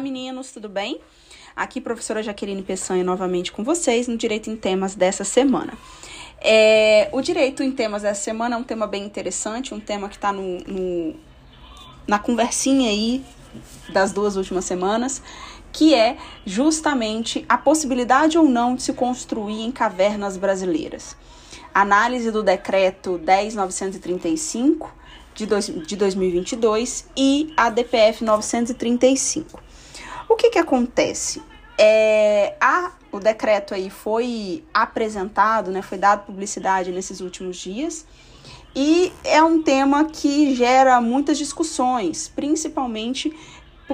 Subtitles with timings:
[0.00, 1.00] Meninos, tudo bem?
[1.54, 5.74] Aqui, professora Jaqueline Peçanha, novamente com vocês no Direito em Temas dessa semana.
[6.40, 10.16] É, o Direito em Temas dessa semana é um tema bem interessante, um tema que
[10.16, 11.14] está no, no,
[12.06, 13.22] na conversinha aí
[13.92, 15.22] das duas últimas semanas,
[15.72, 21.16] que é justamente a possibilidade ou não de se construir em cavernas brasileiras.
[21.74, 24.92] Análise do decreto 10935
[25.34, 29.69] de, dois, de 2022 e a DPF 935.
[30.30, 31.42] O que que acontece?
[31.76, 38.06] É, a, o decreto aí foi apresentado, né, foi dado publicidade nesses últimos dias
[38.74, 43.36] e é um tema que gera muitas discussões, principalmente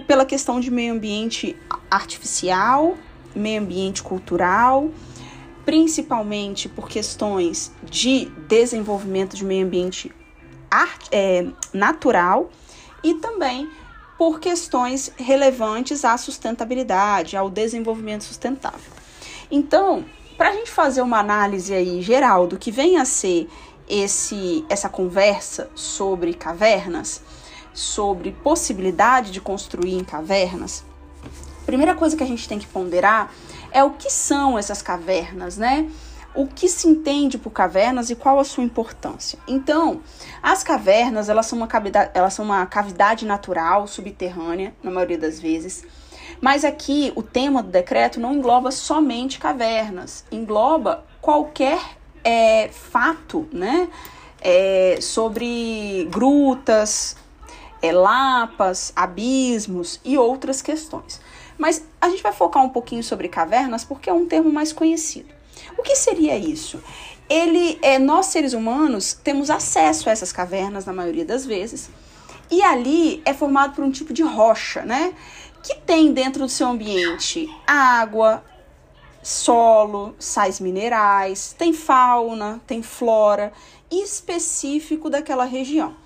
[0.06, 1.56] pela questão de meio ambiente
[1.90, 2.98] artificial,
[3.34, 4.90] meio ambiente cultural,
[5.64, 10.12] principalmente por questões de desenvolvimento de meio ambiente
[10.70, 12.50] art, é, natural
[13.02, 13.70] e também
[14.18, 18.92] por questões relevantes à sustentabilidade, ao desenvolvimento sustentável.
[19.50, 20.04] Então,
[20.36, 23.48] para a gente fazer uma análise aí geral do que vem a ser
[23.88, 27.22] esse, essa conversa sobre cavernas,
[27.72, 30.84] sobre possibilidade de construir em cavernas,
[31.62, 33.32] a primeira coisa que a gente tem que ponderar
[33.72, 35.90] é o que são essas cavernas, né?
[36.36, 39.38] O que se entende por cavernas e qual a sua importância.
[39.48, 40.02] Então,
[40.42, 45.40] as cavernas, elas são uma cavidade, elas são uma cavidade natural subterrânea, na maioria das
[45.40, 45.84] vezes.
[46.40, 51.80] Mas aqui o tema do decreto não engloba somente cavernas, engloba qualquer
[52.22, 53.88] é, fato, né?
[54.40, 57.16] É, sobre grutas,
[57.80, 61.20] é, lapas, abismos e outras questões.
[61.56, 65.35] Mas a gente vai focar um pouquinho sobre cavernas porque é um termo mais conhecido.
[65.76, 66.82] O que seria isso?
[67.28, 71.90] Ele, é, nós seres humanos temos acesso a essas cavernas na maioria das vezes,
[72.50, 75.12] e ali é formado por um tipo de rocha, né?
[75.62, 78.44] Que tem dentro do seu ambiente água,
[79.22, 83.52] solo, sais minerais, tem fauna, tem flora
[83.90, 85.96] específico daquela região.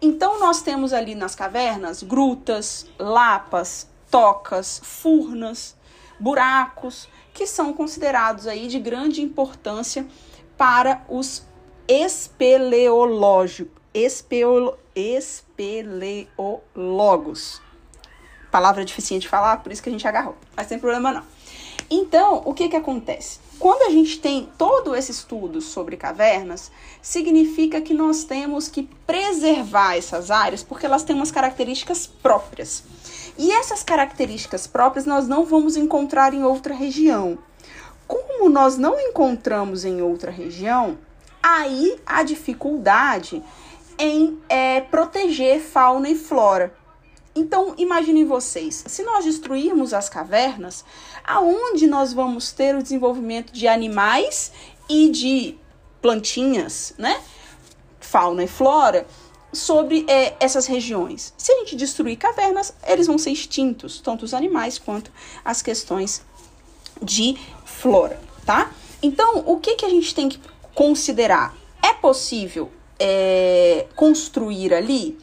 [0.00, 5.74] Então nós temos ali nas cavernas grutas, lapas, tocas, furnas,
[6.18, 10.06] buracos que são considerados aí de grande importância
[10.56, 11.46] para os
[11.86, 17.62] espeleológicos, espeolo, espeleologos.
[18.50, 20.36] Palavra difícil de falar, por isso que a gente agarrou.
[20.56, 21.37] Mas sem problema não.
[21.90, 23.38] Então, o que que acontece?
[23.58, 26.70] Quando a gente tem todo esse estudo sobre cavernas,
[27.02, 32.84] significa que nós temos que preservar essas áreas porque elas têm umas características próprias.
[33.36, 37.38] E essas características próprias nós não vamos encontrar em outra região.
[38.06, 40.98] Como nós não encontramos em outra região,
[41.42, 43.42] aí a dificuldade
[43.98, 46.72] em é, proteger fauna e flora.
[47.38, 50.84] Então, imaginem vocês, se nós destruirmos as cavernas,
[51.22, 54.50] aonde nós vamos ter o desenvolvimento de animais
[54.88, 55.56] e de
[56.02, 57.20] plantinhas, né?
[58.00, 59.06] Fauna e flora
[59.52, 61.32] sobre é, essas regiões.
[61.38, 65.12] Se a gente destruir cavernas, eles vão ser extintos, tanto os animais quanto
[65.44, 66.22] as questões
[67.00, 68.72] de flora, tá?
[69.00, 70.40] Então, o que, que a gente tem que
[70.74, 71.56] considerar?
[71.80, 75.16] É possível é, construir ali?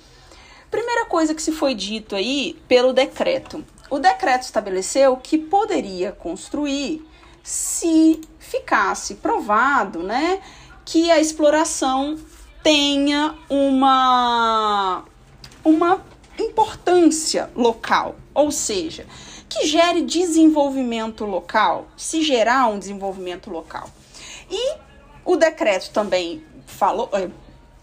[0.70, 3.64] Primeira coisa que se foi dito aí pelo decreto.
[3.90, 7.06] O decreto estabeleceu que poderia construir
[7.44, 10.42] se ficasse provado, né,
[10.84, 12.18] que a exploração
[12.64, 15.04] tenha uma,
[15.64, 16.04] uma
[16.40, 19.06] importância local, ou seja,
[19.48, 23.88] que gere desenvolvimento local, se gerar um desenvolvimento local.
[24.50, 24.78] E
[25.24, 27.30] o decreto também falou, eh,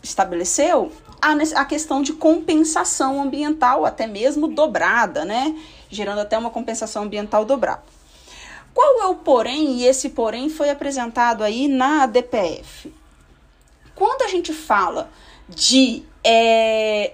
[0.03, 0.91] estabeleceu
[1.23, 5.57] a, a questão de compensação ambiental, até mesmo dobrada, né?
[5.89, 7.85] Gerando até uma compensação ambiental dobrada.
[8.75, 9.79] Qual é o porém?
[9.79, 12.93] E esse porém foi apresentado aí na DPF.
[13.95, 15.11] Quando a gente fala
[15.49, 17.13] de é,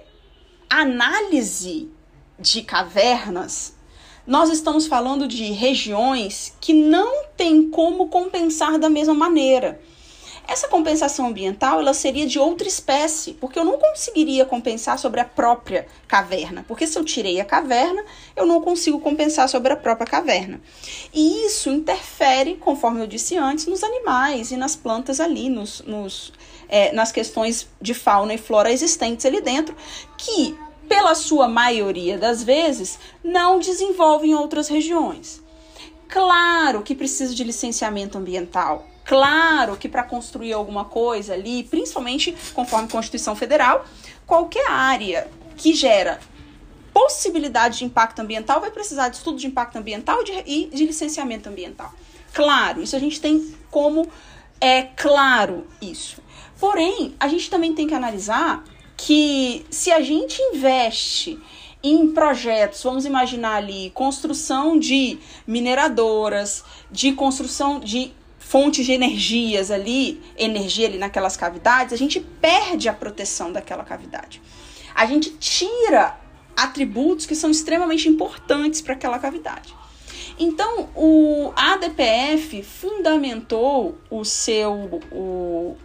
[0.69, 1.89] análise
[2.39, 3.75] de cavernas,
[4.25, 9.79] nós estamos falando de regiões que não tem como compensar da mesma maneira.
[10.49, 15.25] Essa compensação ambiental ela seria de outra espécie, porque eu não conseguiria compensar sobre a
[15.25, 18.03] própria caverna, porque se eu tirei a caverna,
[18.35, 20.59] eu não consigo compensar sobre a própria caverna.
[21.13, 26.33] E isso interfere, conforme eu disse antes, nos animais e nas plantas ali, nos, nos
[26.67, 29.75] é, nas questões de fauna e flora existentes ali dentro,
[30.17, 30.57] que,
[30.87, 35.43] pela sua maioria das vezes, não desenvolvem em outras regiões.
[36.07, 38.87] Claro que precisa de licenciamento ambiental.
[39.09, 43.83] Claro que para construir alguma coisa ali, principalmente conforme a Constituição Federal,
[44.23, 45.27] qualquer área
[45.57, 46.19] que gera
[46.93, 51.91] possibilidade de impacto ambiental vai precisar de estudo de impacto ambiental e de licenciamento ambiental.
[52.31, 54.07] Claro, isso a gente tem como
[54.61, 56.21] é claro isso.
[56.59, 58.63] Porém, a gente também tem que analisar
[58.95, 61.39] que se a gente investe
[61.81, 65.17] em projetos, vamos imaginar ali, construção de
[65.47, 68.13] mineradoras, de construção de
[68.49, 74.41] fontes de energias ali, energia ali naquelas cavidades, a gente perde a proteção daquela cavidade.
[74.95, 76.19] A gente tira
[76.57, 79.75] atributos que são extremamente importantes para aquela cavidade.
[80.39, 85.77] Então, o ADPF fundamentou o seu o,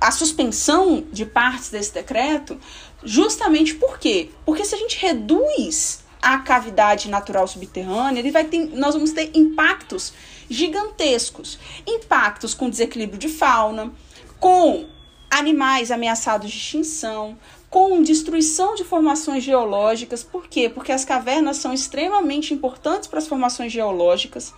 [0.00, 2.58] a suspensão de partes desse decreto
[3.04, 4.30] justamente por quê?
[4.44, 9.30] Porque se a gente reduz a cavidade natural subterrânea, ele vai ter, nós vamos ter
[9.34, 10.12] impactos
[10.48, 13.92] gigantescos, impactos com desequilíbrio de fauna,
[14.38, 14.86] com
[15.30, 17.36] animais ameaçados de extinção,
[17.68, 20.22] com destruição de formações geológicas.
[20.22, 20.68] Por quê?
[20.68, 24.54] Porque as cavernas são extremamente importantes para as formações geológicas.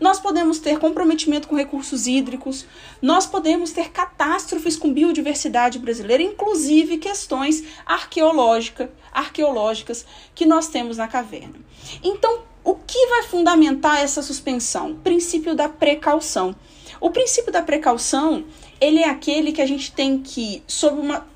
[0.00, 2.66] Nós podemos ter comprometimento com recursos hídricos,
[3.02, 11.08] nós podemos ter catástrofes com biodiversidade brasileira, inclusive questões arqueológica, arqueológicas que nós temos na
[11.08, 11.56] caverna.
[12.02, 14.92] Então, o que vai fundamentar essa suspensão?
[14.92, 16.54] O princípio da precaução.
[17.00, 18.44] O princípio da precaução,
[18.80, 21.26] ele é aquele que a gente tem que, sob uma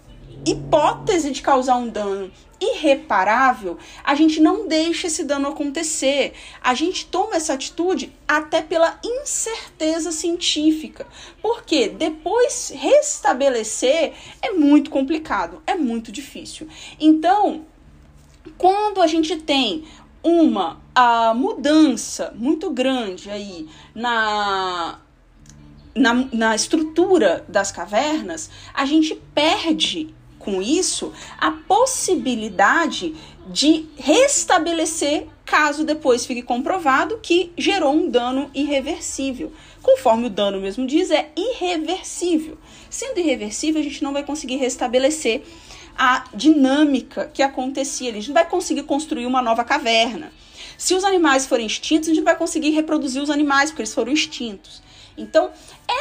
[0.45, 2.31] hipótese de causar um dano
[2.61, 6.33] irreparável, a gente não deixa esse dano acontecer.
[6.63, 11.07] A gente toma essa atitude até pela incerteza científica.
[11.41, 16.69] Porque depois restabelecer é muito complicado, é muito difícil.
[17.01, 17.67] Então,
[18.57, 19.85] quando a gente tem
[20.23, 24.99] uma a mudança muito grande aí na
[25.95, 33.15] na, na estrutura das cavernas, a gente perde com isso a possibilidade
[33.47, 39.53] de restabelecer caso depois fique comprovado que gerou um dano irreversível.
[39.83, 42.57] Conforme o dano mesmo diz, é irreversível.
[42.89, 45.43] Sendo irreversível, a gente não vai conseguir restabelecer
[45.97, 48.11] a dinâmica que acontecia.
[48.11, 50.33] A gente não vai conseguir construir uma nova caverna.
[50.77, 53.95] Se os animais forem extintos, a gente não vai conseguir reproduzir os animais, porque eles
[53.95, 54.83] foram extintos.
[55.17, 55.51] Então,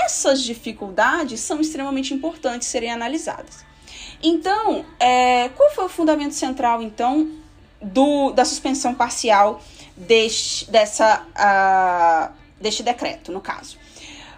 [0.03, 3.65] essas dificuldades são extremamente importantes serem analisadas.
[4.23, 7.29] Então, é, qual foi o fundamento central, então,
[7.81, 9.61] do, da suspensão parcial
[9.95, 13.77] deste, dessa, uh, deste decreto, no caso?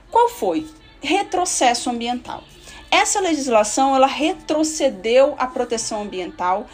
[0.10, 0.68] Qual foi?
[1.02, 2.44] Retrocesso ambiental.
[2.94, 6.68] Essa legislação, ela retrocedeu a proteção ambiental,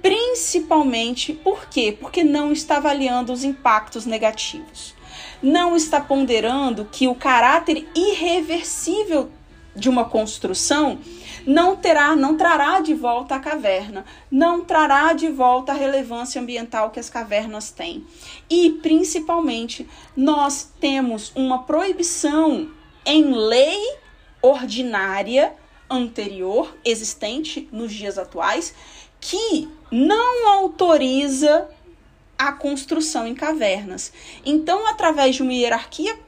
[0.00, 1.98] principalmente por quê?
[2.00, 4.94] Porque não está avaliando os impactos negativos.
[5.42, 9.32] Não está ponderando que o caráter irreversível
[9.74, 11.00] de uma construção
[11.44, 16.90] não terá, não trará de volta a caverna, não trará de volta a relevância ambiental
[16.90, 18.06] que as cavernas têm.
[18.48, 22.70] E principalmente, nós temos uma proibição
[23.04, 23.98] em lei
[24.42, 25.54] ordinária
[25.90, 28.74] anterior existente nos dias atuais
[29.20, 31.68] que não autoriza
[32.36, 34.12] a construção em cavernas.
[34.44, 36.18] Então, através de uma hierarquia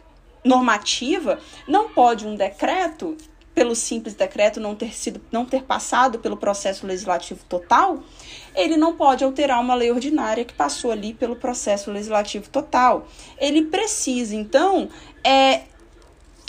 [0.44, 1.38] normativa,
[1.68, 3.16] não pode um decreto
[3.54, 8.02] pelo simples decreto não ter sido não ter passado pelo processo legislativo total,
[8.54, 13.06] ele não pode alterar uma lei ordinária que passou ali pelo processo legislativo total.
[13.38, 14.88] Ele precisa, então,
[15.22, 15.62] é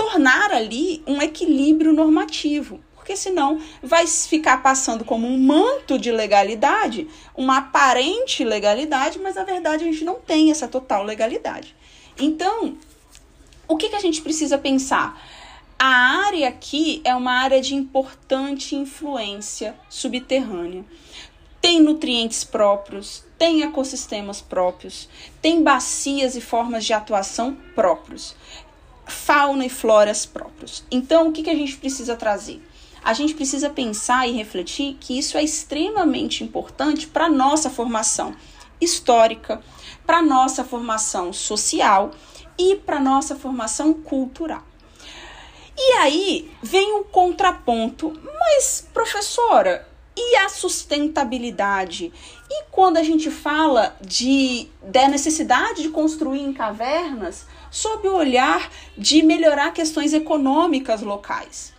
[0.02, 7.08] tornar ali um equilíbrio normativo, porque senão vai ficar passando como um manto de legalidade,
[7.36, 11.76] uma aparente legalidade, mas na verdade a gente não tem essa total legalidade.
[12.20, 12.76] Então,
[13.68, 15.22] o que, que a gente precisa pensar?
[15.78, 20.84] A área aqui é uma área de importante influência subterrânea.
[21.62, 25.08] Tem nutrientes próprios, tem ecossistemas próprios,
[25.40, 28.36] tem bacias e formas de atuação próprios,
[29.12, 30.84] fauna e floras próprios.
[30.90, 32.62] Então, o que, que a gente precisa trazer?
[33.04, 38.36] A gente precisa pensar e refletir que isso é extremamente importante para a nossa formação
[38.80, 39.62] histórica,
[40.06, 42.12] para a nossa formação social
[42.58, 44.64] e para a nossa formação cultural.
[45.78, 48.14] E aí vem um contraponto.
[48.40, 49.88] Mas, professora,
[50.22, 52.14] e a sustentabilidade?
[52.50, 58.70] E quando a gente fala de da necessidade de construir em cavernas sob o olhar
[58.98, 61.74] de melhorar questões econômicas locais?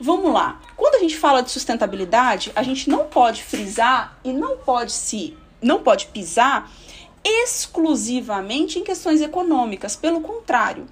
[0.00, 0.60] Vamos lá.
[0.76, 5.36] Quando a gente fala de sustentabilidade, a gente não pode frisar e não pode se
[5.60, 6.70] não pode pisar
[7.24, 10.86] exclusivamente em questões econômicas, pelo contrário.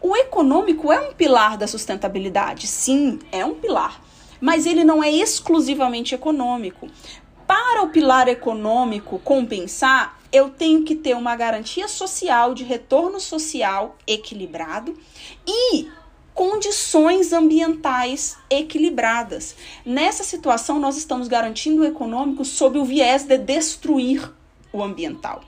[0.00, 4.00] O econômico é um pilar da sustentabilidade, sim, é um pilar,
[4.40, 6.88] mas ele não é exclusivamente econômico.
[7.46, 13.96] para o pilar econômico compensar, eu tenho que ter uma garantia social de retorno social
[14.04, 14.96] equilibrado
[15.46, 15.88] e
[16.34, 19.56] condições ambientais equilibradas.
[19.84, 24.30] Nessa situação, nós estamos garantindo o econômico sob o viés de destruir
[24.70, 25.42] o ambiental.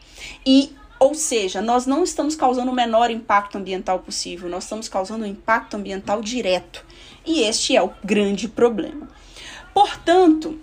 [0.47, 5.25] E ou seja, nós não estamos causando o menor impacto ambiental possível, nós estamos causando
[5.25, 6.85] um impacto ambiental direto.
[7.25, 9.09] E este é o grande problema.
[9.73, 10.59] Portanto,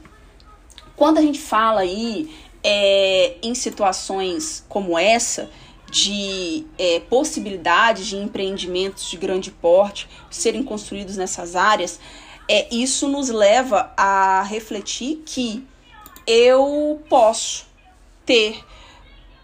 [0.96, 5.50] quando a gente fala aí é, em situações como essa,
[5.90, 12.00] de é, possibilidades de empreendimentos de grande porte serem construídos nessas áreas,
[12.50, 15.66] é, isso nos leva a refletir que
[16.28, 17.66] eu posso
[18.26, 18.64] ter,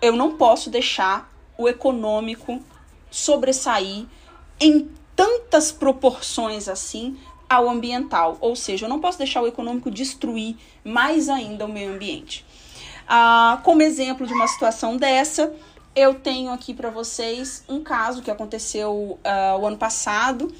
[0.02, 2.60] eu não posso deixar o econômico
[3.10, 4.06] sobressair
[4.60, 7.18] em tantas proporções assim
[7.50, 10.56] ao ambiental, ou seja, eu não posso deixar o econômico destruir
[10.86, 12.46] mais ainda o meio ambiente.
[13.08, 15.54] Ah, como exemplo de uma situação dessa,
[15.94, 20.54] eu tenho aqui para vocês um caso que aconteceu uh, o ano passado,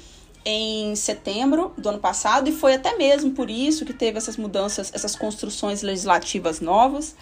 [0.44, 4.92] em setembro do ano passado, e foi até mesmo por isso que teve essas mudanças,
[4.92, 7.16] essas construções legislativas novas,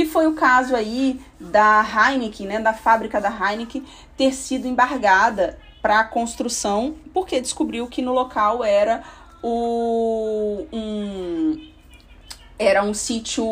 [0.00, 3.84] que foi o caso aí da Heineken, né, da fábrica da Heineken,
[4.16, 9.02] ter sido embargada para a construção, porque descobriu que no local era
[9.42, 11.70] o, um,
[12.58, 13.46] era um sítio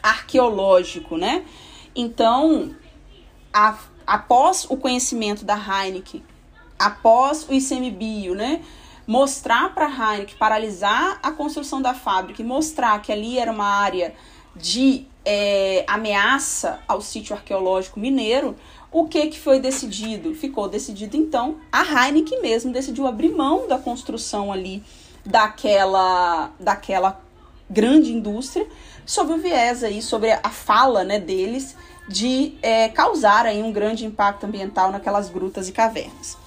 [0.00, 1.44] arqueológico, né?
[1.96, 2.76] Então,
[3.52, 3.76] a,
[4.06, 6.22] após o conhecimento da Heineken,
[6.78, 8.62] após o ICMBio, né,
[9.04, 13.66] mostrar para a Heineken, paralisar a construção da fábrica e mostrar que ali era uma
[13.66, 14.14] área
[14.54, 18.56] de é, ameaça ao sítio arqueológico mineiro,
[18.90, 20.34] o que, que foi decidido?
[20.34, 24.82] Ficou decidido, então, a Heineken mesmo decidiu abrir mão da construção ali
[25.26, 27.20] daquela, daquela
[27.68, 28.66] grande indústria,
[29.04, 31.76] sob o viés aí, sobre a fala né, deles,
[32.08, 36.38] de é, causar aí um grande impacto ambiental naquelas grutas e cavernas.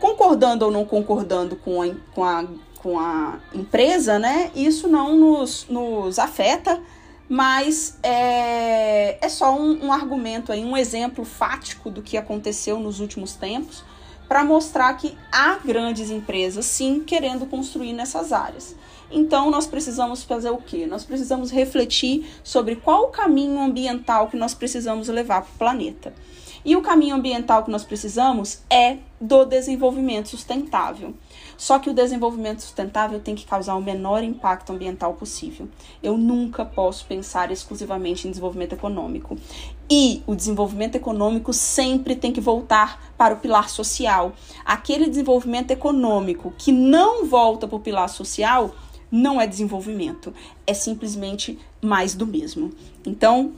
[0.00, 2.44] Concordando ou não concordando com a, com a,
[2.82, 6.82] com a empresa, né, isso não nos, nos afeta,
[7.28, 13.00] mas é, é só um, um argumento aí, um exemplo fático do que aconteceu nos
[13.00, 13.84] últimos tempos,
[14.28, 18.74] para mostrar que há grandes empresas sim querendo construir nessas áreas.
[19.10, 20.86] Então, nós precisamos fazer o quê?
[20.86, 26.14] Nós precisamos refletir sobre qual o caminho ambiental que nós precisamos levar para o planeta.
[26.64, 31.14] E o caminho ambiental que nós precisamos é do desenvolvimento sustentável.
[31.56, 35.68] Só que o desenvolvimento sustentável tem que causar o menor impacto ambiental possível.
[36.02, 39.36] Eu nunca posso pensar exclusivamente em desenvolvimento econômico.
[39.90, 44.32] E o desenvolvimento econômico sempre tem que voltar para o pilar social.
[44.64, 48.74] Aquele desenvolvimento econômico que não volta para o pilar social
[49.10, 50.34] não é desenvolvimento,
[50.66, 52.72] é simplesmente mais do mesmo.
[53.06, 53.52] Então,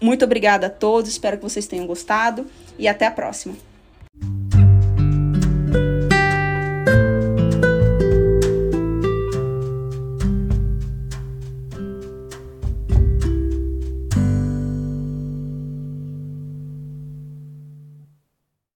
[0.00, 3.54] muito obrigada a todos, espero que vocês tenham gostado e até a próxima.